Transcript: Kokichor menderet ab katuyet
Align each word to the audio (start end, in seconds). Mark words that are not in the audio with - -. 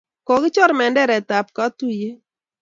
Kokichor 0.27 0.71
menderet 0.79 1.29
ab 1.39 1.47
katuyet 1.55 2.21